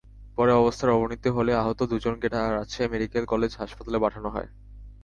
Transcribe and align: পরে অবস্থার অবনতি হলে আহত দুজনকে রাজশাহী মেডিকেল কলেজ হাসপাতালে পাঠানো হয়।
পরে 0.37 0.51
অবস্থার 0.53 0.89
অবনতি 0.89 1.29
হলে 1.29 1.51
আহত 1.55 1.79
দুজনকে 1.91 2.27
রাজশাহী 2.29 2.87
মেডিকেল 2.93 3.23
কলেজ 3.25 3.51
হাসপাতালে 3.57 3.97
পাঠানো 4.03 4.29
হয়। 4.29 4.49